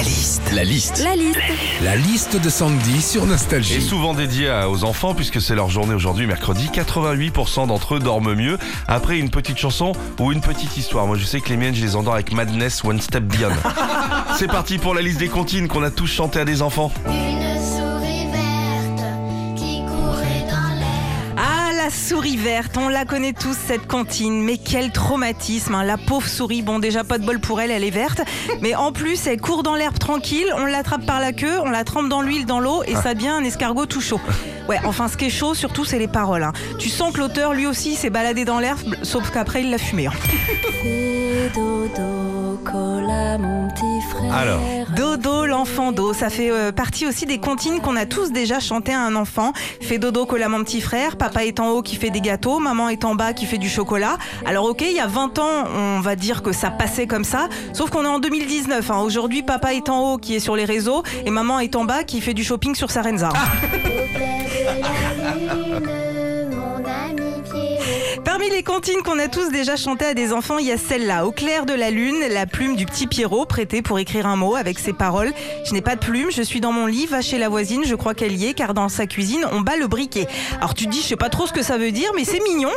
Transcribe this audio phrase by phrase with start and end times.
[0.00, 0.42] La liste.
[0.54, 1.02] La liste.
[1.04, 1.38] La liste.
[1.82, 3.82] La liste de Sandy sur Et Nostalgie.
[3.82, 6.70] souvent dédié à- aux enfants puisque c'est leur journée aujourd'hui, mercredi.
[6.72, 8.56] 88% d'entre eux dorment mieux
[8.88, 11.06] après une petite chanson ou une petite histoire.
[11.06, 13.50] Moi je sais que les miennes, je les endors avec Madness One Step Beyond.
[14.38, 16.90] c'est parti pour la liste des comptines qu'on a tous chanté à des enfants.
[22.10, 25.84] Souris verte, on la connaît tous cette comptine, mais quel traumatisme, hein.
[25.84, 28.20] la pauvre souris, bon déjà pas de bol pour elle, elle est verte,
[28.60, 31.84] mais en plus elle court dans l'herbe tranquille, on l'attrape par la queue, on la
[31.84, 34.20] trempe dans l'huile, dans l'eau, et ça devient un escargot tout chaud.
[34.68, 36.42] Ouais, enfin ce qui est chaud surtout c'est les paroles.
[36.42, 36.52] hein.
[36.80, 40.08] Tu sens que l'auteur lui aussi s'est baladé dans l'herbe, sauf qu'après il l'a fumé.
[40.08, 40.12] hein.
[40.82, 44.34] Fais dodo, cola mon petit frère.
[44.34, 44.60] Alors.
[44.96, 48.92] Dodo, l'enfant d'eau, ça fait euh, partie aussi des comptines qu'on a tous déjà chanté
[48.92, 49.52] à un enfant.
[49.80, 52.88] Fait dodo, cola mon petit frère, papa est en haut qui fait des gâteaux, maman
[52.88, 54.16] est en bas qui fait du chocolat.
[54.46, 57.48] Alors ok, il y a 20 ans, on va dire que ça passait comme ça,
[57.74, 58.90] sauf qu'on est en 2019.
[58.90, 59.00] hein.
[59.00, 62.02] Aujourd'hui, papa est en haut qui est sur les réseaux et maman est en bas
[62.02, 63.28] qui fait du shopping sur Sarenza.
[68.40, 71.26] Parmi les comptines qu'on a tous déjà chantées à des enfants, il y a celle-là.
[71.26, 74.56] Au clair de la lune, la plume du petit Pierrot prêtée pour écrire un mot
[74.56, 75.34] avec ses paroles.
[75.66, 77.94] Je n'ai pas de plume, je suis dans mon lit, va chez la voisine, je
[77.94, 80.26] crois qu'elle y est, car dans sa cuisine, on bat le briquet.
[80.56, 82.40] Alors tu te dis, je sais pas trop ce que ça veut dire, mais c'est
[82.40, 82.70] mignon.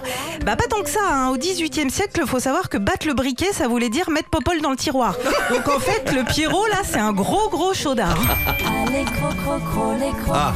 [0.46, 1.30] Bah pas tant que ça, hein.
[1.30, 4.72] au 18e siècle, faut savoir que battre le briquet, ça voulait dire mettre Popol dans
[4.72, 5.16] le tiroir.
[5.50, 8.20] Donc en fait, le Pierrot, là, c'est un gros gros chaudard.
[10.30, 10.54] Ah,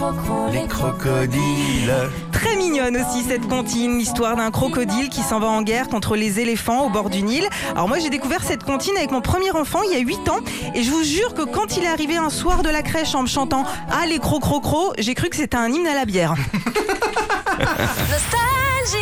[0.52, 1.94] les crocodiles.
[2.33, 6.40] Très mignonne aussi cette comptine, l'histoire d'un crocodile qui s'en va en guerre contre les
[6.40, 7.48] éléphants au bord du Nil.
[7.72, 10.40] Alors moi j'ai découvert cette comptine avec mon premier enfant il y a 8 ans
[10.73, 13.22] et je vous jure que quand il est arrivé un soir de la crèche en
[13.22, 16.36] me chantant Ah les crocrocro, j'ai cru que c'était un hymne à la bière.
[17.59, 18.98] Nostalgie.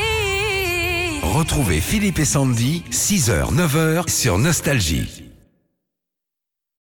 [1.23, 5.24] Retrouvez Philippe et Sandy, 6h, 9h sur Nostalgie.